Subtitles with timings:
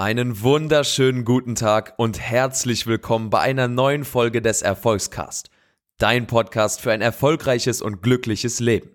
[0.00, 5.50] Einen wunderschönen guten Tag und herzlich willkommen bei einer neuen Folge des Erfolgscast.
[5.98, 8.88] Dein Podcast für ein erfolgreiches und glückliches Leben.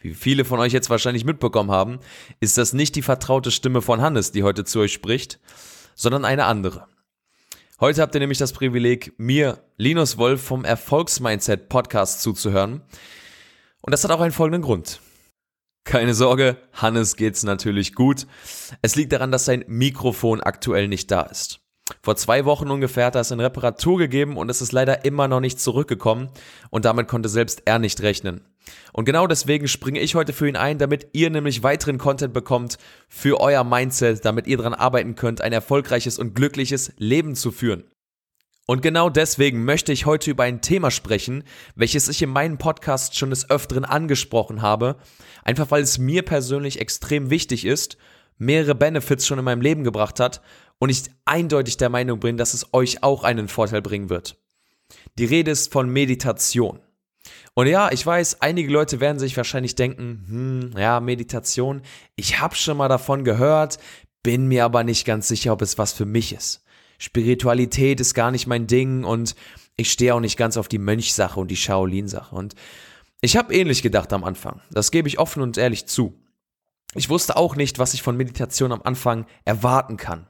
[0.00, 2.00] Wie viele von euch jetzt wahrscheinlich mitbekommen haben,
[2.40, 5.38] ist das nicht die vertraute Stimme von Hannes, die heute zu euch spricht,
[5.94, 6.88] sondern eine andere.
[7.78, 12.82] Heute habt ihr nämlich das Privileg, mir, Linus Wolf vom Erfolgsmindset Podcast zuzuhören.
[13.82, 15.00] Und das hat auch einen folgenden Grund.
[15.84, 18.26] Keine Sorge, Hannes geht's natürlich gut.
[18.82, 21.60] Es liegt daran, dass sein Mikrofon aktuell nicht da ist.
[22.02, 25.26] Vor zwei Wochen ungefähr hat er es in Reparatur gegeben und es ist leider immer
[25.26, 26.30] noch nicht zurückgekommen
[26.70, 28.42] und damit konnte selbst er nicht rechnen.
[28.92, 32.78] Und genau deswegen springe ich heute für ihn ein, damit ihr nämlich weiteren Content bekommt
[33.08, 37.84] für euer Mindset, damit ihr daran arbeiten könnt, ein erfolgreiches und glückliches Leben zu führen.
[38.66, 41.42] Und genau deswegen möchte ich heute über ein Thema sprechen,
[41.74, 44.96] welches ich in meinem Podcast schon des Öfteren angesprochen habe,
[45.42, 47.96] einfach weil es mir persönlich extrem wichtig ist,
[48.38, 50.42] mehrere Benefits schon in meinem Leben gebracht hat
[50.78, 54.36] und ich eindeutig der Meinung bin, dass es euch auch einen Vorteil bringen wird.
[55.18, 56.80] Die Rede ist von Meditation.
[57.54, 61.82] Und ja, ich weiß, einige Leute werden sich wahrscheinlich denken, hm, ja, Meditation,
[62.16, 63.78] ich habe schon mal davon gehört,
[64.22, 66.64] bin mir aber nicht ganz sicher, ob es was für mich ist.
[66.98, 69.34] Spiritualität ist gar nicht mein Ding und
[69.76, 72.34] ich stehe auch nicht ganz auf die Mönchsache und die Shaolin-Sache.
[72.34, 72.54] Und
[73.22, 74.60] ich habe ähnlich gedacht am Anfang.
[74.70, 76.20] Das gebe ich offen und ehrlich zu.
[76.94, 80.26] Ich wusste auch nicht, was ich von Meditation am Anfang erwarten kann.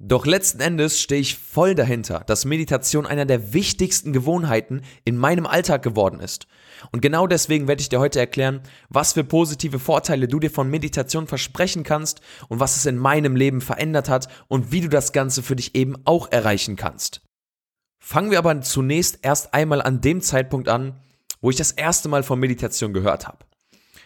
[0.00, 5.46] Doch letzten Endes stehe ich voll dahinter, dass Meditation einer der wichtigsten Gewohnheiten in meinem
[5.46, 6.46] Alltag geworden ist.
[6.92, 10.70] Und genau deswegen werde ich dir heute erklären, was für positive Vorteile du dir von
[10.70, 15.12] Meditation versprechen kannst und was es in meinem Leben verändert hat und wie du das
[15.12, 17.22] Ganze für dich eben auch erreichen kannst.
[18.00, 21.00] Fangen wir aber zunächst erst einmal an dem Zeitpunkt an,
[21.40, 23.44] wo ich das erste Mal von Meditation gehört habe,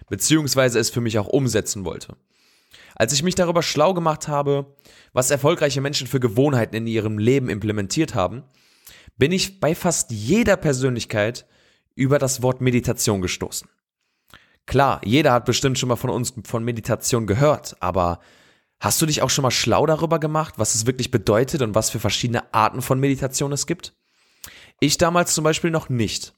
[0.09, 2.17] beziehungsweise es für mich auch umsetzen wollte.
[2.95, 4.77] Als ich mich darüber schlau gemacht habe,
[5.13, 8.45] was erfolgreiche Menschen für Gewohnheiten in ihrem Leben implementiert haben,
[9.17, 11.47] bin ich bei fast jeder Persönlichkeit
[11.95, 13.69] über das Wort Meditation gestoßen.
[14.67, 18.21] Klar, jeder hat bestimmt schon mal von uns von Meditation gehört, aber
[18.81, 21.91] hast du dich auch schon mal schlau darüber gemacht, was es wirklich bedeutet und was
[21.91, 23.95] für verschiedene Arten von Meditation es gibt?
[24.81, 26.35] Ich damals zum Beispiel noch nicht.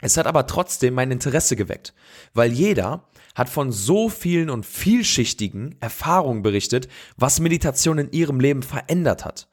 [0.00, 1.92] Es hat aber trotzdem mein Interesse geweckt,
[2.32, 8.62] weil jeder hat von so vielen und vielschichtigen Erfahrungen berichtet, was Meditation in ihrem Leben
[8.62, 9.48] verändert hat.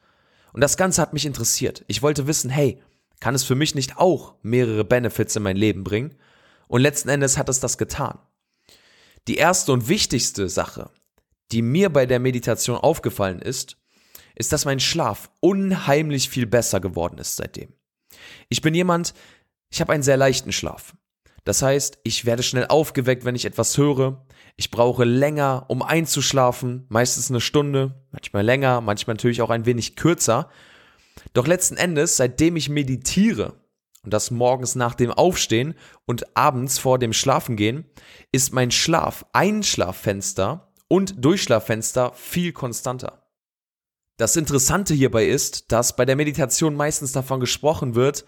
[0.54, 1.84] Und das Ganze hat mich interessiert.
[1.88, 2.82] Ich wollte wissen, hey,
[3.20, 6.16] kann es für mich nicht auch mehrere Benefits in mein Leben bringen?
[6.68, 8.20] Und letzten Endes hat es das getan.
[9.28, 10.92] Die erste und wichtigste Sache,
[11.52, 13.78] die mir bei der Meditation aufgefallen ist,
[14.36, 17.74] ist, dass mein Schlaf unheimlich viel besser geworden ist seitdem.
[18.50, 19.14] Ich bin jemand,
[19.70, 20.96] ich habe einen sehr leichten Schlaf.
[21.44, 24.26] Das heißt, ich werde schnell aufgeweckt, wenn ich etwas höre.
[24.58, 29.96] Ich brauche länger, um einzuschlafen, meistens eine Stunde, manchmal länger, manchmal natürlich auch ein wenig
[29.96, 30.50] kürzer.
[31.34, 33.54] Doch letzten Endes, seitdem ich meditiere,
[34.04, 35.76] und das morgens nach dem Aufstehen
[36.06, 37.86] und abends vor dem Schlafengehen,
[38.32, 43.24] ist mein Schlaf, Einschlaffenster und Durchschlaffenster viel konstanter.
[44.18, 48.26] Das Interessante hierbei ist, dass bei der Meditation meistens davon gesprochen wird,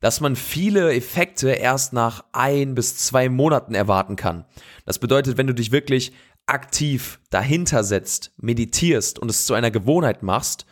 [0.00, 4.44] dass man viele Effekte erst nach ein bis zwei Monaten erwarten kann.
[4.84, 6.12] Das bedeutet, wenn du dich wirklich
[6.46, 10.66] aktiv dahinter setzt, meditierst und es zu einer Gewohnheit machst,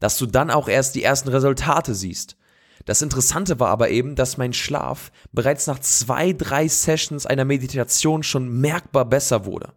[0.00, 2.36] dass du dann auch erst die ersten Resultate siehst.
[2.84, 8.22] Das Interessante war aber eben, dass mein Schlaf bereits nach zwei, drei Sessions einer Meditation
[8.22, 9.72] schon merkbar besser wurde.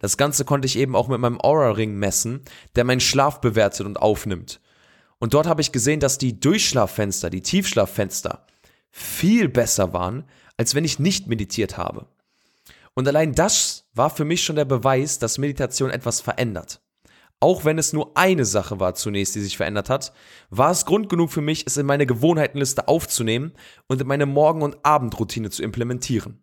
[0.00, 2.42] Das Ganze konnte ich eben auch mit meinem Aura-Ring messen,
[2.76, 4.60] der meinen Schlaf bewertet und aufnimmt.
[5.20, 8.46] Und dort habe ich gesehen, dass die Durchschlaffenster, die Tiefschlaffenster
[8.90, 10.24] viel besser waren,
[10.56, 12.06] als wenn ich nicht meditiert habe.
[12.94, 16.80] Und allein das war für mich schon der Beweis, dass Meditation etwas verändert.
[17.38, 20.12] Auch wenn es nur eine Sache war zunächst, die sich verändert hat,
[20.50, 23.52] war es Grund genug für mich, es in meine Gewohnheitenliste aufzunehmen
[23.86, 26.40] und in meine Morgen- und Abendroutine zu implementieren.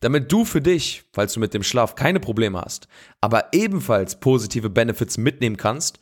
[0.00, 2.88] Damit du für dich, falls du mit dem Schlaf keine Probleme hast,
[3.20, 5.98] aber ebenfalls positive Benefits mitnehmen kannst,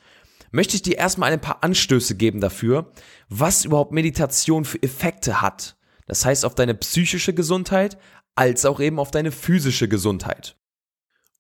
[0.50, 2.92] möchte ich dir erstmal ein paar Anstöße geben dafür,
[3.28, 5.76] was überhaupt Meditation für Effekte hat.
[6.06, 7.98] Das heißt auf deine psychische Gesundheit
[8.34, 10.56] als auch eben auf deine physische Gesundheit.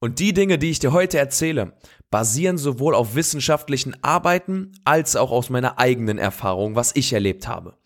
[0.00, 1.76] Und die Dinge, die ich dir heute erzähle,
[2.10, 7.76] basieren sowohl auf wissenschaftlichen Arbeiten als auch aus meiner eigenen Erfahrung, was ich erlebt habe.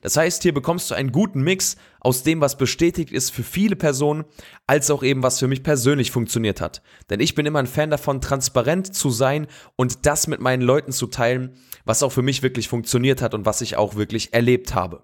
[0.00, 3.76] Das heißt, hier bekommst du einen guten Mix aus dem, was bestätigt ist für viele
[3.76, 4.24] Personen,
[4.66, 6.82] als auch eben, was für mich persönlich funktioniert hat.
[7.10, 9.46] Denn ich bin immer ein Fan davon, transparent zu sein
[9.76, 13.46] und das mit meinen Leuten zu teilen, was auch für mich wirklich funktioniert hat und
[13.46, 15.02] was ich auch wirklich erlebt habe.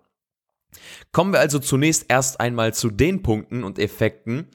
[1.13, 4.49] Kommen wir also zunächst erst einmal zu den Punkten und Effekten,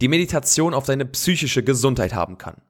[0.00, 2.62] die Meditation auf deine psychische Gesundheit haben kann.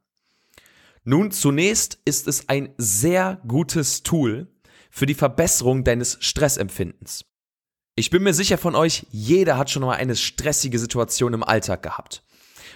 [1.05, 4.49] Nun, zunächst ist es ein sehr gutes Tool
[4.97, 7.27] für die Verbesserung deines Stressempfindens.
[7.97, 11.83] Ich bin mir sicher von euch, jeder hat schon mal eine stressige Situation im Alltag
[11.83, 12.25] gehabt.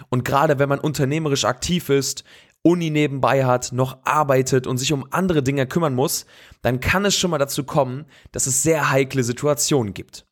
[0.09, 2.23] Und gerade wenn man unternehmerisch aktiv ist,
[2.61, 6.27] Uni nebenbei hat, noch arbeitet und sich um andere Dinge kümmern muss,
[6.61, 10.27] dann kann es schon mal dazu kommen, dass es sehr heikle Situationen gibt.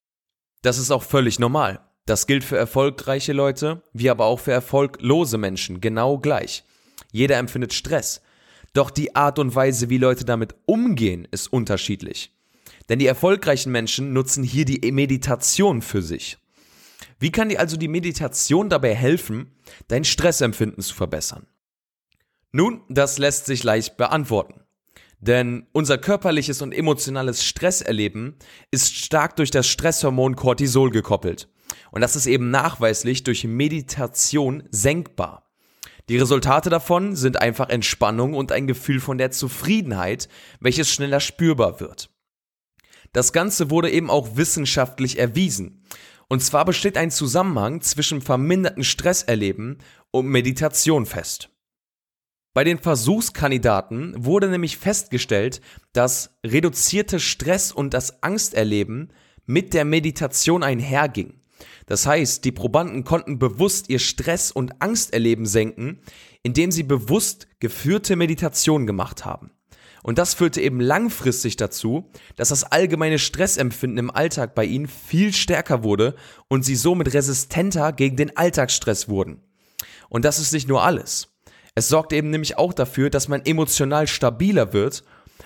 [0.61, 1.79] Das ist auch völlig normal.
[2.05, 6.63] Das gilt für erfolgreiche Leute, wie aber auch für erfolglose Menschen genau gleich.
[7.11, 8.21] Jeder empfindet Stress.
[8.73, 12.35] Doch die Art und Weise, wie Leute damit umgehen, ist unterschiedlich.
[12.87, 16.37] Denn die erfolgreichen Menschen nutzen hier die Meditation für sich.
[17.19, 19.51] Wie kann dir also die Meditation dabei helfen,
[19.87, 21.45] dein Stressempfinden zu verbessern?
[22.51, 24.61] Nun, das lässt sich leicht beantworten.
[25.19, 28.37] Denn unser körperliches und emotionales Stresserleben
[28.71, 31.49] ist stark durch das Stresshormon Cortisol gekoppelt.
[31.91, 35.48] Und das ist eben nachweislich durch Meditation senkbar.
[36.09, 40.27] Die Resultate davon sind einfach Entspannung und ein Gefühl von der Zufriedenheit,
[40.59, 42.09] welches schneller spürbar wird.
[43.13, 45.83] Das Ganze wurde eben auch wissenschaftlich erwiesen.
[46.27, 49.77] Und zwar besteht ein Zusammenhang zwischen verminderten Stresserleben
[50.09, 51.49] und Meditation fest.
[52.55, 55.61] Bei den Versuchskandidaten wurde nämlich festgestellt,
[55.93, 59.13] dass reduzierte Stress und das Angsterleben
[59.45, 61.38] mit der Meditation einherging.
[61.85, 65.99] Das heißt, die Probanden konnten bewusst ihr Stress- und Angsterleben senken,
[66.43, 69.51] indem sie bewusst geführte Meditation gemacht haben.
[70.03, 75.33] Und das führte eben langfristig dazu, dass das allgemeine Stressempfinden im Alltag bei ihnen viel
[75.33, 76.15] stärker wurde
[76.47, 79.41] und sie somit resistenter gegen den Alltagsstress wurden.
[80.07, 81.35] Und das ist nicht nur alles.
[81.75, 85.03] Es sorgt eben nämlich auch dafür, dass man emotional stabiler wird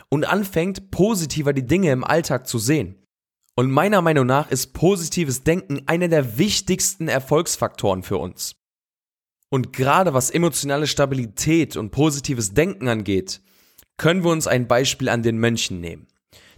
[0.10, 3.03] und anfängt, positiver die Dinge im Alltag zu sehen.
[3.56, 8.56] Und meiner Meinung nach ist positives Denken einer der wichtigsten Erfolgsfaktoren für uns.
[9.50, 13.42] Und gerade was emotionale Stabilität und positives Denken angeht,
[13.98, 16.08] können wir uns ein Beispiel an den Mönchen nehmen.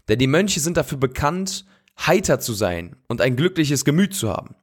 [0.08, 1.66] Denn die Mönche sind dafür bekannt,
[2.00, 4.56] heiter zu sein und ein glückliches Gemüt zu haben.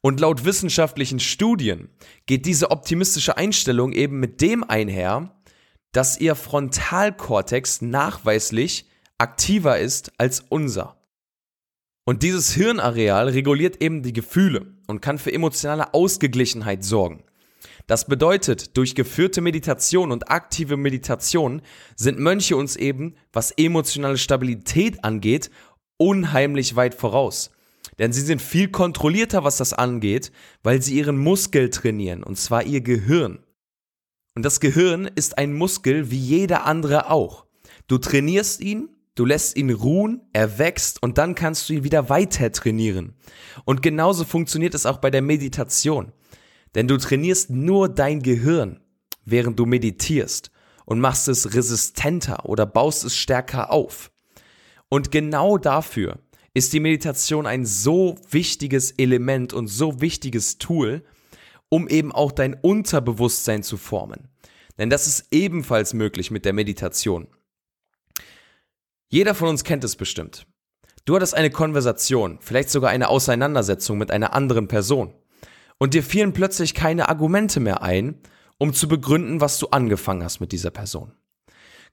[0.00, 1.90] Und laut wissenschaftlichen Studien
[2.24, 5.34] geht diese optimistische Einstellung eben mit dem einher,
[5.92, 8.86] dass ihr Frontalkortex nachweislich
[9.18, 10.97] aktiver ist als unser.
[12.08, 17.22] Und dieses Hirnareal reguliert eben die Gefühle und kann für emotionale Ausgeglichenheit sorgen.
[17.86, 21.60] Das bedeutet, durch geführte Meditation und aktive Meditation
[21.96, 25.50] sind Mönche uns eben, was emotionale Stabilität angeht,
[25.98, 27.50] unheimlich weit voraus.
[27.98, 30.32] Denn sie sind viel kontrollierter, was das angeht,
[30.62, 33.40] weil sie ihren Muskel trainieren, und zwar ihr Gehirn.
[34.34, 37.44] Und das Gehirn ist ein Muskel wie jeder andere auch.
[37.86, 38.88] Du trainierst ihn
[39.18, 43.16] Du lässt ihn ruhen, er wächst und dann kannst du ihn wieder weiter trainieren.
[43.64, 46.12] Und genauso funktioniert es auch bei der Meditation.
[46.76, 48.78] Denn du trainierst nur dein Gehirn,
[49.24, 50.52] während du meditierst
[50.84, 54.12] und machst es resistenter oder baust es stärker auf.
[54.88, 56.20] Und genau dafür
[56.54, 61.02] ist die Meditation ein so wichtiges Element und so wichtiges Tool,
[61.68, 64.28] um eben auch dein Unterbewusstsein zu formen.
[64.78, 67.26] Denn das ist ebenfalls möglich mit der Meditation.
[69.10, 70.46] Jeder von uns kennt es bestimmt.
[71.06, 75.14] Du hattest eine Konversation, vielleicht sogar eine Auseinandersetzung mit einer anderen Person.
[75.78, 78.20] Und dir fielen plötzlich keine Argumente mehr ein,
[78.58, 81.14] um zu begründen, was du angefangen hast mit dieser Person.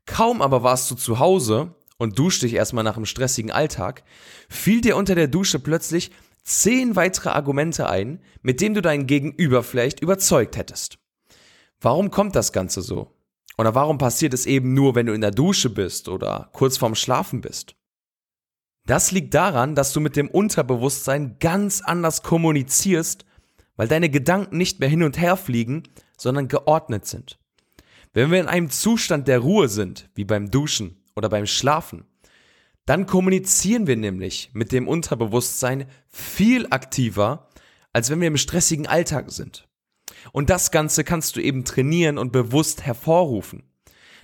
[0.05, 4.03] Kaum aber warst du zu Hause und duschte dich erstmal nach einem stressigen Alltag,
[4.49, 6.11] fiel dir unter der Dusche plötzlich
[6.43, 10.97] zehn weitere Argumente ein, mit denen du deinen Gegenüber vielleicht überzeugt hättest.
[11.79, 13.14] Warum kommt das Ganze so?
[13.57, 16.95] Oder warum passiert es eben nur, wenn du in der Dusche bist oder kurz vorm
[16.95, 17.75] Schlafen bist?
[18.85, 23.25] Das liegt daran, dass du mit dem Unterbewusstsein ganz anders kommunizierst,
[23.75, 25.83] weil deine Gedanken nicht mehr hin und her fliegen,
[26.17, 27.39] sondern geordnet sind.
[28.13, 32.05] Wenn wir in einem Zustand der Ruhe sind, wie beim Duschen oder beim Schlafen,
[32.85, 37.49] dann kommunizieren wir nämlich mit dem Unterbewusstsein viel aktiver,
[37.91, 39.67] als wenn wir im stressigen Alltag sind.
[40.31, 43.63] Und das Ganze kannst du eben trainieren und bewusst hervorrufen.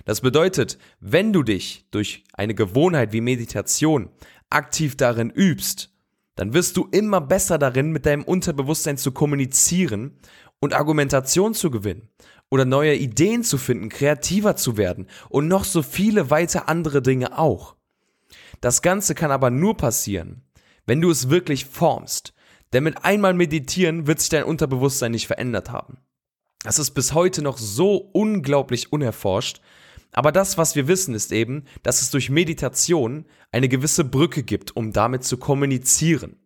[0.04, 4.10] Das bedeutet, wenn du dich durch eine Gewohnheit wie Meditation
[4.50, 5.90] aktiv darin übst,
[6.34, 10.18] dann wirst du immer besser darin, mit deinem Unterbewusstsein zu kommunizieren
[10.60, 12.08] und Argumentation zu gewinnen
[12.50, 17.38] oder neue Ideen zu finden, kreativer zu werden und noch so viele weitere andere Dinge
[17.38, 17.76] auch.
[18.60, 20.42] Das Ganze kann aber nur passieren,
[20.86, 22.34] wenn du es wirklich formst,
[22.72, 25.98] denn mit einmal meditieren wird sich dein Unterbewusstsein nicht verändert haben.
[26.62, 29.60] Das ist bis heute noch so unglaublich unerforscht.
[30.12, 34.76] Aber das, was wir wissen, ist eben, dass es durch Meditation eine gewisse Brücke gibt,
[34.76, 36.36] um damit zu kommunizieren.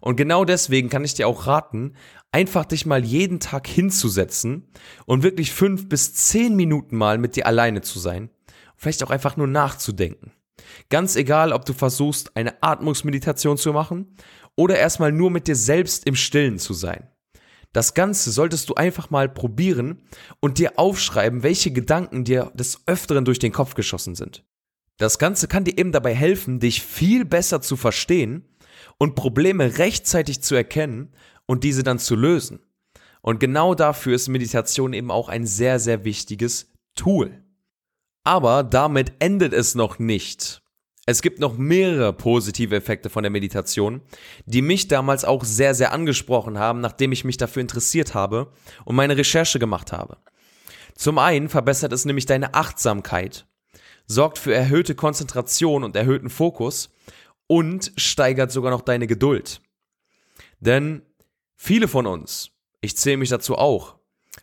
[0.00, 1.94] Und genau deswegen kann ich dir auch raten,
[2.30, 4.68] einfach dich mal jeden Tag hinzusetzen
[5.06, 8.30] und wirklich fünf bis zehn Minuten mal mit dir alleine zu sein.
[8.76, 10.32] Vielleicht auch einfach nur nachzudenken.
[10.90, 14.14] Ganz egal, ob du versuchst, eine Atmungsmeditation zu machen
[14.56, 17.08] oder erstmal nur mit dir selbst im Stillen zu sein.
[17.72, 20.02] Das Ganze solltest du einfach mal probieren
[20.40, 24.44] und dir aufschreiben, welche Gedanken dir des Öfteren durch den Kopf geschossen sind.
[24.96, 28.48] Das Ganze kann dir eben dabei helfen, dich viel besser zu verstehen
[28.98, 31.12] und Probleme rechtzeitig zu erkennen
[31.44, 32.60] und diese dann zu lösen.
[33.20, 37.42] Und genau dafür ist Meditation eben auch ein sehr, sehr wichtiges Tool.
[38.24, 40.62] Aber damit endet es noch nicht.
[41.08, 44.00] Es gibt noch mehrere positive Effekte von der Meditation,
[44.44, 48.52] die mich damals auch sehr, sehr angesprochen haben, nachdem ich mich dafür interessiert habe
[48.84, 50.18] und meine Recherche gemacht habe.
[50.96, 53.46] Zum einen verbessert es nämlich deine Achtsamkeit,
[54.06, 56.90] sorgt für erhöhte Konzentration und erhöhten Fokus
[57.46, 59.60] und steigert sogar noch deine Geduld.
[60.58, 61.02] Denn
[61.54, 63.94] viele von uns, ich zähle mich dazu auch,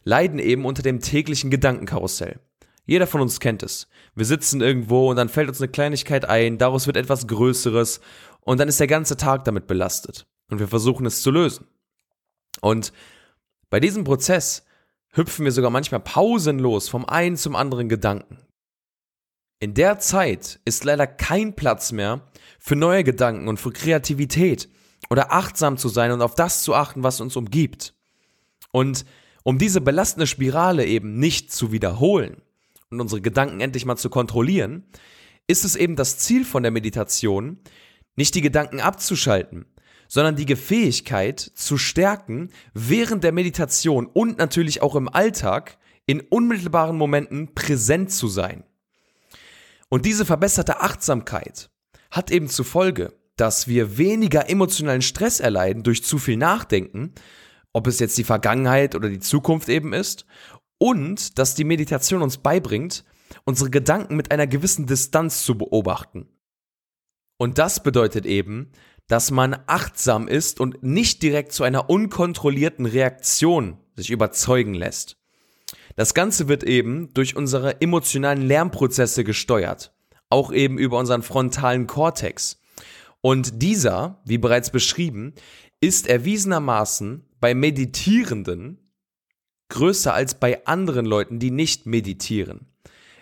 [0.06, 2.40] leiden eben unter dem täglichen Gedankenkarussell.
[2.86, 3.88] Jeder von uns kennt es.
[4.16, 8.02] Wir sitzen irgendwo und dann fällt uns eine Kleinigkeit ein, daraus wird etwas Größeres
[8.42, 10.26] und dann ist der ganze Tag damit belastet.
[10.50, 11.66] Und wir versuchen es zu lösen.
[12.62, 12.92] Und
[13.70, 14.66] bei diesem Prozess
[15.14, 18.40] hüpfen wir sogar manchmal pausenlos vom einen zum anderen Gedanken.
[19.60, 22.28] In der Zeit ist leider kein Platz mehr
[22.60, 24.68] für neue Gedanken und für Kreativität
[25.10, 27.94] oder achtsam zu sein und auf das zu achten, was uns umgibt.
[28.72, 29.06] Und
[29.44, 32.42] um diese belastende Spirale eben nicht zu wiederholen,
[32.94, 34.86] und unsere Gedanken endlich mal zu kontrollieren,
[35.48, 37.60] ist es eben das Ziel von der Meditation,
[38.16, 39.66] nicht die Gedanken abzuschalten,
[40.08, 46.98] sondern die Fähigkeit zu stärken, während der Meditation und natürlich auch im Alltag in unmittelbaren
[46.98, 48.64] Momenten präsent zu sein.
[49.90, 51.70] Und diese verbesserte Achtsamkeit
[52.12, 57.14] hat eben zur Folge, dass wir weniger emotionalen Stress erleiden durch zu viel Nachdenken,
[57.74, 60.26] ob es jetzt die Vergangenheit oder die Zukunft eben ist,
[60.78, 63.04] und dass die Meditation uns beibringt,
[63.46, 66.28] unsere Gedanken mit einer gewissen Distanz zu beobachten.
[67.38, 68.72] Und das bedeutet eben,
[69.08, 75.18] dass man achtsam ist und nicht direkt zu einer unkontrollierten Reaktion sich überzeugen lässt.
[75.96, 79.94] Das Ganze wird eben durch unsere emotionalen Lernprozesse gesteuert,
[80.30, 82.60] auch eben über unseren frontalen Kortex.
[83.22, 85.34] Und dieser, wie bereits beschrieben,
[85.82, 88.80] ist erwiesenermaßen bei Meditierenden
[89.70, 92.68] größer als bei anderen Leuten, die nicht meditieren.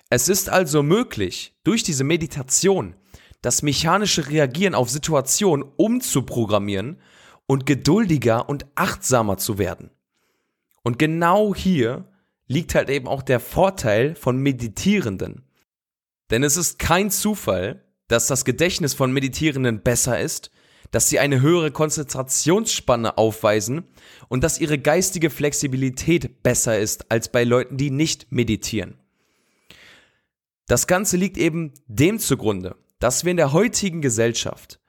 [0.10, 2.96] Es ist also möglich, durch diese Meditation
[3.42, 7.00] das mechanische Reagieren auf Situationen umzuprogrammieren
[7.48, 9.90] und geduldiger und achtsamer zu werden.
[10.84, 12.06] Und genau hier
[12.48, 15.44] liegt halt eben auch der Vorteil von Meditierenden.
[16.30, 20.52] Denn es ist kein Zufall, dass das Gedächtnis von Meditierenden besser ist,
[20.92, 23.86] dass sie eine höhere Konzentrationsspanne aufweisen
[24.28, 28.96] und dass ihre geistige Flexibilität besser ist als bei Leuten, die nicht meditieren.
[30.68, 34.80] Das Ganze liegt eben dem zugrunde, dass wir in der heutigen Gesellschaft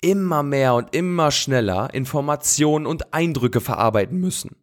[0.00, 4.56] immer mehr und immer schneller Informationen und Eindrücke verarbeiten müssen.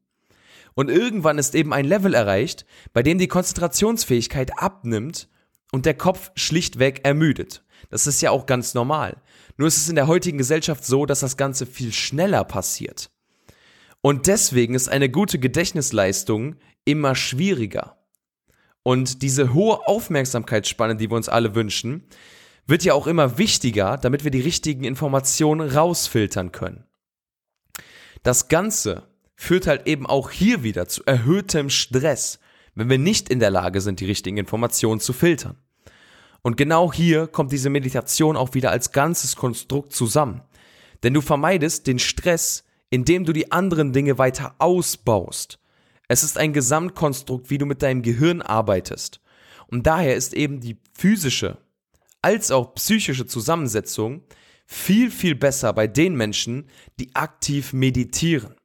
[0.75, 5.27] Und irgendwann ist eben ein Level erreicht, bei dem die Konzentrationsfähigkeit abnimmt
[5.71, 7.63] und der Kopf schlichtweg ermüdet.
[7.89, 9.17] Das ist ja auch ganz normal.
[9.57, 13.11] Nur ist es in der heutigen Gesellschaft so, dass das Ganze viel schneller passiert.
[14.01, 17.97] Und deswegen ist eine gute Gedächtnisleistung immer schwieriger.
[18.83, 22.03] Und diese hohe Aufmerksamkeitsspanne, die wir uns alle wünschen,
[22.67, 26.85] wird ja auch immer wichtiger, damit wir die richtigen Informationen rausfiltern können.
[28.23, 32.39] Das Ganze führt halt eben auch hier wieder zu erhöhtem Stress,
[32.75, 35.57] wenn wir nicht in der Lage sind, die richtigen Informationen zu filtern.
[36.43, 40.41] Und genau hier kommt diese Meditation auch wieder als ganzes Konstrukt zusammen.
[41.01, 45.57] Denn du vermeidest den Stress, indem du die anderen Dinge weiter ausbaust.
[46.07, 49.21] Es ist ein Gesamtkonstrukt, wie du mit deinem Gehirn arbeitest.
[49.67, 51.57] Und daher ist eben die physische
[52.21, 54.23] als auch psychische Zusammensetzung
[54.65, 56.69] viel, viel besser bei den Menschen,
[56.99, 58.55] die aktiv meditieren.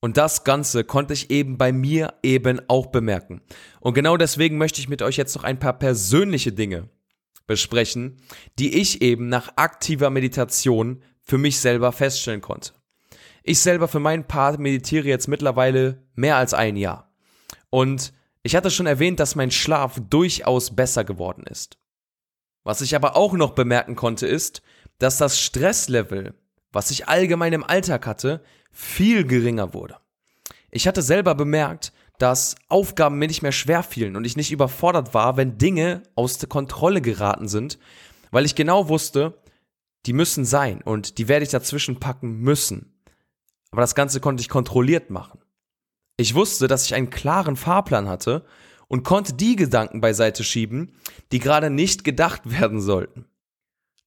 [0.00, 3.40] Und das Ganze konnte ich eben bei mir eben auch bemerken.
[3.80, 6.88] Und genau deswegen möchte ich mit euch jetzt noch ein paar persönliche Dinge
[7.46, 8.18] besprechen,
[8.58, 12.72] die ich eben nach aktiver Meditation für mich selber feststellen konnte.
[13.42, 17.10] Ich selber für meinen Part meditiere jetzt mittlerweile mehr als ein Jahr.
[17.70, 18.12] Und
[18.42, 21.78] ich hatte schon erwähnt, dass mein Schlaf durchaus besser geworden ist.
[22.62, 24.62] Was ich aber auch noch bemerken konnte, ist,
[24.98, 26.34] dass das Stresslevel,
[26.72, 29.96] was ich allgemein im Alltag hatte, viel geringer wurde.
[30.70, 35.14] Ich hatte selber bemerkt, dass Aufgaben mir nicht mehr schwer fielen und ich nicht überfordert
[35.14, 37.78] war, wenn Dinge aus der Kontrolle geraten sind,
[38.30, 39.40] weil ich genau wusste,
[40.06, 43.00] die müssen sein und die werde ich dazwischen packen müssen.
[43.70, 45.40] Aber das Ganze konnte ich kontrolliert machen.
[46.16, 48.44] Ich wusste, dass ich einen klaren Fahrplan hatte
[48.88, 50.96] und konnte die Gedanken beiseite schieben,
[51.30, 53.26] die gerade nicht gedacht werden sollten.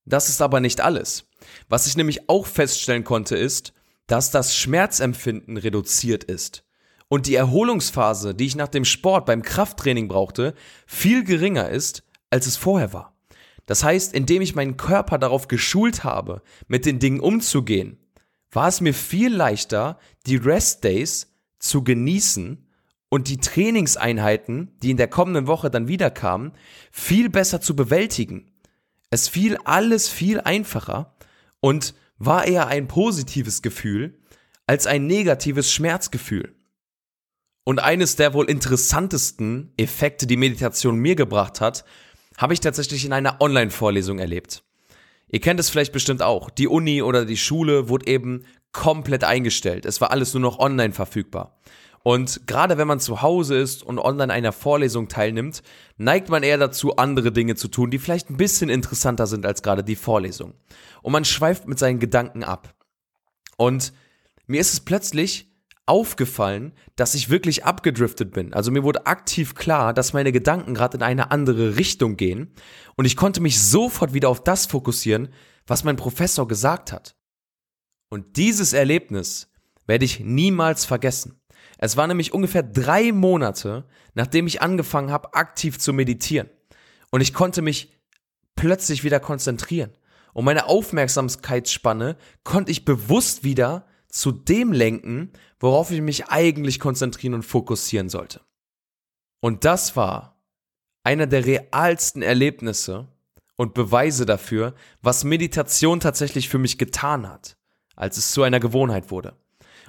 [0.05, 1.29] Das ist aber nicht alles.
[1.69, 3.73] Was ich nämlich auch feststellen konnte, ist,
[4.07, 6.63] dass das Schmerzempfinden reduziert ist
[7.07, 10.53] und die Erholungsphase, die ich nach dem Sport beim Krafttraining brauchte,
[10.87, 13.17] viel geringer ist, als es vorher war.
[13.65, 17.97] Das heißt, indem ich meinen Körper darauf geschult habe, mit den Dingen umzugehen,
[18.51, 22.67] war es mir viel leichter, die Rest Days zu genießen
[23.09, 26.53] und die Trainingseinheiten, die in der kommenden Woche dann wieder kamen,
[26.91, 28.51] viel besser zu bewältigen.
[29.09, 31.13] Es fiel alles viel einfacher
[31.59, 31.93] und
[32.25, 34.19] war eher ein positives Gefühl
[34.67, 36.55] als ein negatives Schmerzgefühl.
[37.63, 41.83] Und eines der wohl interessantesten Effekte, die Meditation mir gebracht hat,
[42.37, 44.63] habe ich tatsächlich in einer Online-Vorlesung erlebt.
[45.29, 46.49] Ihr kennt es vielleicht bestimmt auch.
[46.49, 49.85] Die Uni oder die Schule wurde eben komplett eingestellt.
[49.85, 51.59] Es war alles nur noch online verfügbar.
[52.03, 55.61] Und gerade wenn man zu Hause ist und online einer Vorlesung teilnimmt,
[55.97, 59.61] neigt man eher dazu, andere Dinge zu tun, die vielleicht ein bisschen interessanter sind als
[59.61, 60.55] gerade die Vorlesung.
[61.03, 62.73] Und man schweift mit seinen Gedanken ab.
[63.57, 63.93] Und
[64.47, 65.51] mir ist es plötzlich
[65.85, 68.53] aufgefallen, dass ich wirklich abgedriftet bin.
[68.53, 72.53] Also mir wurde aktiv klar, dass meine Gedanken gerade in eine andere Richtung gehen
[72.95, 75.33] und ich konnte mich sofort wieder auf das fokussieren,
[75.67, 77.15] was mein Professor gesagt hat.
[78.09, 79.49] Und dieses Erlebnis
[79.85, 81.40] werde ich niemals vergessen.
[81.81, 86.49] Es war nämlich ungefähr drei Monate, nachdem ich angefangen habe, aktiv zu meditieren.
[87.09, 87.91] Und ich konnte mich
[88.55, 89.91] plötzlich wieder konzentrieren.
[90.33, 97.33] Und meine Aufmerksamkeitsspanne konnte ich bewusst wieder zu dem lenken, worauf ich mich eigentlich konzentrieren
[97.33, 98.41] und fokussieren sollte.
[99.41, 100.39] Und das war
[101.03, 103.07] einer der realsten Erlebnisse
[103.55, 107.57] und Beweise dafür, was Meditation tatsächlich für mich getan hat,
[107.95, 109.35] als es zu einer Gewohnheit wurde.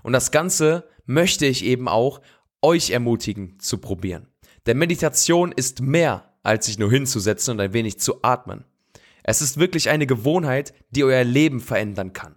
[0.03, 2.21] Und das Ganze möchte ich eben auch
[2.61, 4.29] euch ermutigen zu probieren.
[4.67, 8.65] Denn Meditation ist mehr, als sich nur hinzusetzen und ein wenig zu atmen.
[9.25, 12.37] Es ist wirklich eine Gewohnheit, die euer Leben verändern kann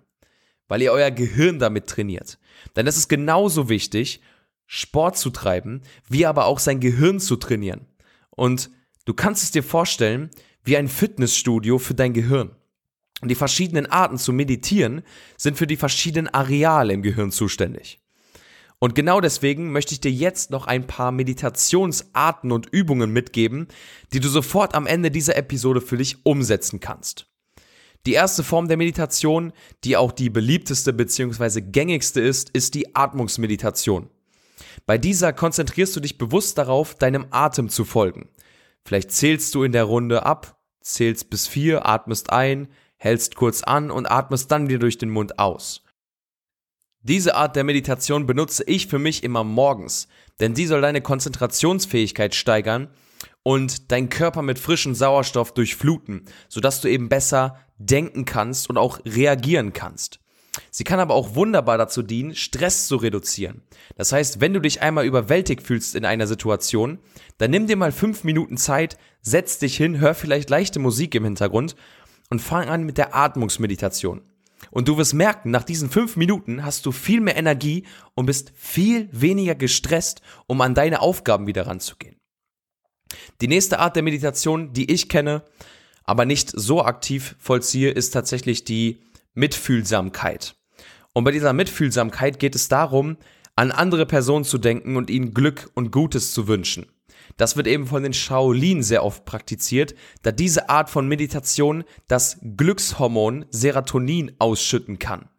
[0.67, 2.39] weil ihr euer Gehirn damit trainiert.
[2.75, 4.21] Denn es ist genauso wichtig,
[4.65, 7.85] Sport zu treiben, wie aber auch sein Gehirn zu trainieren.
[8.31, 8.71] Und
[9.05, 10.29] du kannst es dir vorstellen
[10.63, 12.51] wie ein Fitnessstudio für dein Gehirn.
[13.21, 15.03] Und die verschiedenen Arten zu meditieren
[15.37, 17.99] sind für die verschiedenen Areale im Gehirn zuständig.
[18.79, 23.67] Und genau deswegen möchte ich dir jetzt noch ein paar Meditationsarten und Übungen mitgeben,
[24.13, 27.27] die du sofort am Ende dieser Episode für dich umsetzen kannst.
[28.05, 29.51] Die erste Form der Meditation,
[29.83, 31.61] die auch die beliebteste bzw.
[31.61, 34.09] gängigste ist, ist die Atmungsmeditation.
[34.85, 38.29] Bei dieser konzentrierst du dich bewusst darauf, deinem Atem zu folgen.
[38.83, 43.89] Vielleicht zählst du in der Runde ab, zählst bis vier, atmest ein, hältst kurz an
[43.89, 45.84] und atmest dann wieder durch den Mund aus.
[47.07, 50.07] Diese Art der Meditation benutze ich für mich immer morgens,
[50.39, 52.87] denn die soll deine Konzentrationsfähigkeit steigern
[53.43, 58.99] und deinen Körper mit frischem Sauerstoff durchfluten, sodass du eben besser denken kannst und auch
[59.05, 60.19] reagieren kannst.
[60.71, 63.61] Sie kann aber auch wunderbar dazu dienen, Stress zu reduzieren.
[63.97, 66.97] Das heißt, wenn du dich einmal überwältigt fühlst in einer Situation,
[67.37, 71.25] dann nimm dir mal fünf Minuten Zeit, setz dich hin, hör vielleicht leichte Musik im
[71.25, 71.75] Hintergrund
[72.31, 74.23] und fang an mit der Atmungsmeditation.
[74.71, 78.51] Und du wirst merken, nach diesen fünf Minuten hast du viel mehr Energie und bist
[78.55, 82.17] viel weniger gestresst, um an deine Aufgaben wieder ranzugehen.
[83.41, 85.43] Die nächste Art der Meditation, die ich kenne,
[86.03, 88.99] aber nicht so aktiv vollziehe, ist tatsächlich die
[89.33, 90.55] Mitfühlsamkeit.
[91.13, 93.17] Und bei dieser Mitfühlsamkeit geht es darum,
[93.55, 96.87] an andere Personen zu denken und ihnen Glück und Gutes zu wünschen.
[97.37, 102.39] Das wird eben von den Shaolin sehr oft praktiziert, da diese Art von Meditation das
[102.57, 105.29] Glückshormon Serotonin ausschütten kann.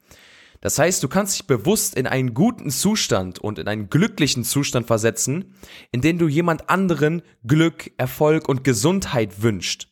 [0.60, 4.86] Das heißt, du kannst dich bewusst in einen guten Zustand und in einen glücklichen Zustand
[4.86, 5.54] versetzen,
[5.92, 9.88] in dem du jemand anderen Glück, Erfolg und Gesundheit wünscht.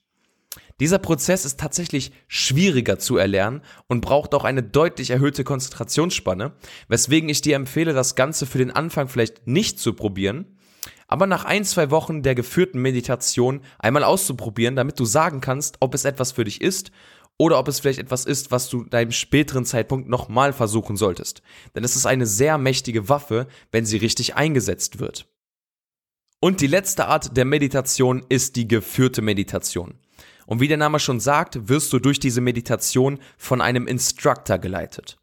[0.81, 6.53] Dieser Prozess ist tatsächlich schwieriger zu erlernen und braucht auch eine deutlich erhöhte Konzentrationsspanne,
[6.89, 10.54] weswegen ich dir empfehle, das Ganze für den Anfang vielleicht nicht zu probieren,
[11.09, 15.95] aber nach ein, zwei Wochen der geführten Meditation einmal auszuprobieren, damit du sagen kannst, ob
[15.95, 16.91] es etwas für dich ist
[17.39, 21.43] oder ob es vielleicht etwas ist, was du deinem späteren Zeitpunkt nochmal versuchen solltest.
[21.75, 25.27] Denn es ist eine sehr mächtige Waffe, wenn sie richtig eingesetzt wird.
[26.41, 29.95] Und die letzte Art der Meditation ist die geführte Meditation.
[30.47, 35.17] Und wie der Name schon sagt, wirst du durch diese Meditation von einem Instructor geleitet.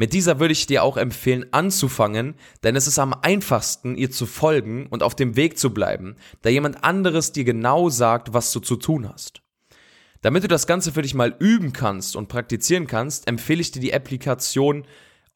[0.00, 4.24] Mit dieser würde ich dir auch empfehlen anzufangen, denn es ist am einfachsten, ihr zu
[4.24, 8.60] folgen und auf dem Weg zu bleiben, da jemand anderes dir genau sagt, was du
[8.60, 9.42] zu tun hast.
[10.22, 13.80] Damit du das Ganze für dich mal üben kannst und praktizieren kannst, empfehle ich dir
[13.80, 14.86] die Applikation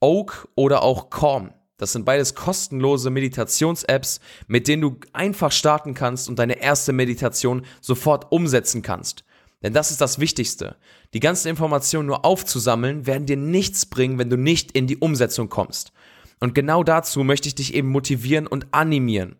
[0.00, 1.52] Oak oder auch Calm.
[1.76, 7.66] Das sind beides kostenlose Meditations-Apps, mit denen du einfach starten kannst und deine erste Meditation
[7.82, 9.24] sofort umsetzen kannst.
[9.64, 10.76] Denn das ist das Wichtigste.
[11.14, 15.48] Die ganzen Informationen nur aufzusammeln, werden dir nichts bringen, wenn du nicht in die Umsetzung
[15.48, 15.92] kommst.
[16.40, 19.36] Und genau dazu möchte ich dich eben motivieren und animieren.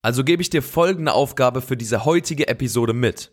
[0.00, 3.32] Also gebe ich dir folgende Aufgabe für diese heutige Episode mit.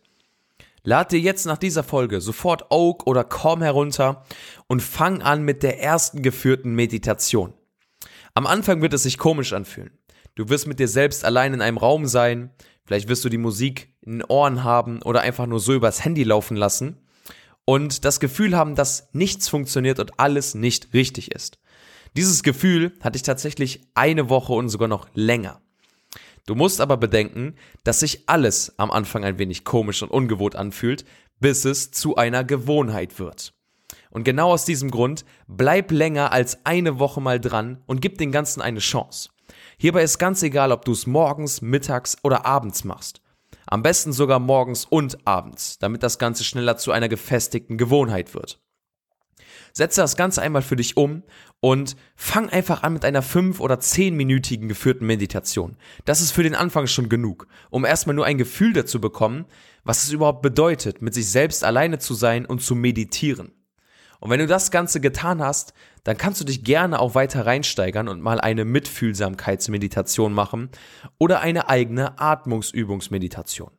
[0.84, 4.26] Lad dir jetzt nach dieser Folge sofort Oak oder Calm herunter
[4.66, 7.54] und fang an mit der ersten geführten Meditation.
[8.34, 9.92] Am Anfang wird es sich komisch anfühlen.
[10.34, 12.50] Du wirst mit dir selbst allein in einem Raum sein,
[12.84, 16.24] vielleicht wirst du die Musik in den Ohren haben oder einfach nur so übers Handy
[16.24, 16.98] laufen lassen
[17.72, 21.58] und das Gefühl haben, dass nichts funktioniert und alles nicht richtig ist.
[22.18, 25.62] Dieses Gefühl hatte ich tatsächlich eine Woche und sogar noch länger.
[26.46, 27.56] Du musst aber bedenken,
[27.86, 31.06] dass sich alles am Anfang ein wenig komisch und ungewohnt anfühlt,
[31.40, 33.54] bis es zu einer Gewohnheit wird.
[34.10, 38.34] Und genau aus diesem Grund bleib länger als eine Woche mal dran und gib den
[38.34, 39.30] Ganzen eine Chance.
[39.78, 43.22] Hierbei ist ganz egal, ob du es morgens, mittags oder abends machst.
[43.68, 48.60] Am besten sogar morgens und abends, damit das Ganze schneller zu einer gefestigten Gewohnheit wird.
[49.74, 51.24] Setze das Ganze einmal für dich um
[51.60, 55.78] und fang einfach an mit einer 5- oder 10-minütigen geführten Meditation.
[56.06, 59.46] Das ist für den Anfang schon genug, um erstmal nur ein Gefühl dazu bekommen,
[59.84, 63.54] was es überhaupt bedeutet, mit sich selbst alleine zu sein und zu meditieren.
[64.20, 68.08] Und wenn du das Ganze getan hast, dann kannst du dich gerne auch weiter reinsteigern
[68.08, 70.70] und mal eine Mitfühlsamkeitsmeditation machen
[71.20, 73.72] oder eine eigene Atmungsübungsmeditation.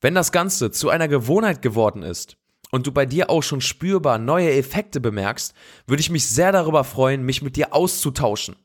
[0.00, 2.36] Wenn das Ganze zu einer Gewohnheit geworden ist,
[2.70, 5.54] und du bei dir auch schon spürbar neue Effekte bemerkst,
[5.86, 8.56] würde ich mich sehr darüber freuen, mich mit dir auszutauschen.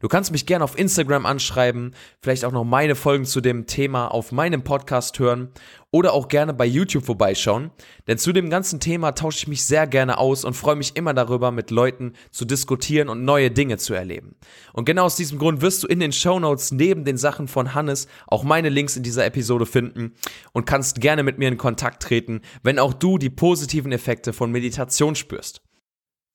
[0.00, 4.08] Du kannst mich gerne auf Instagram anschreiben, vielleicht auch noch meine Folgen zu dem Thema
[4.08, 5.52] auf meinem Podcast hören
[5.90, 7.70] oder auch gerne bei YouTube vorbeischauen,
[8.06, 11.14] denn zu dem ganzen Thema tausche ich mich sehr gerne aus und freue mich immer
[11.14, 14.36] darüber, mit Leuten zu diskutieren und neue Dinge zu erleben.
[14.74, 17.74] Und genau aus diesem Grund wirst du in den Show Notes neben den Sachen von
[17.74, 20.12] Hannes auch meine Links in dieser Episode finden
[20.52, 24.50] und kannst gerne mit mir in Kontakt treten, wenn auch du die positiven Effekte von
[24.50, 25.65] Meditation spürst.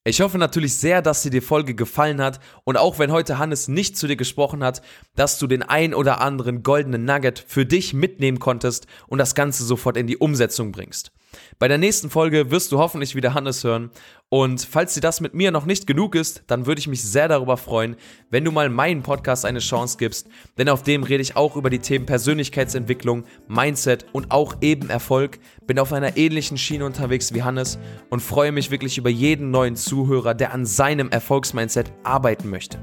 [0.04, 3.68] Ich hoffe natürlich sehr, dass dir die Folge gefallen hat und auch wenn heute Hannes
[3.68, 4.82] nicht zu dir gesprochen hat,
[5.16, 9.64] dass du den ein oder anderen goldenen Nugget für dich mitnehmen konntest und das Ganze
[9.64, 11.12] sofort in die Umsetzung bringst.
[11.60, 13.91] Bei der nächsten Folge wirst du hoffentlich wieder Hannes hören.
[14.30, 17.28] Und falls dir das mit mir noch nicht genug ist, dann würde ich mich sehr
[17.28, 17.98] darüber freuen,
[18.30, 20.28] wenn du mal meinen Podcast eine Chance gibst.
[20.58, 25.39] Denn auf dem rede ich auch über die Themen Persönlichkeitsentwicklung, Mindset und auch eben Erfolg.
[25.67, 27.78] Bin auf einer ähnlichen Schiene unterwegs wie Hannes
[28.10, 32.80] und freue mich wirklich über jeden neuen Zuhörer, der an seinem Erfolgsmindset arbeiten möchte.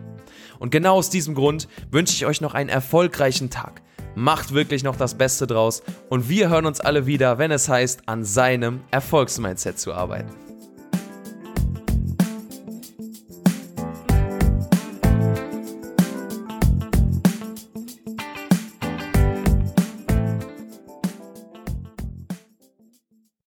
[0.58, 3.82] Und genau aus diesem Grund wünsche ich euch noch einen erfolgreichen Tag
[4.18, 8.02] macht wirklich noch das Beste draus und wir hören uns alle wieder, wenn es heißt,
[8.06, 10.47] an seinem Erfolgsmindset zu arbeiten.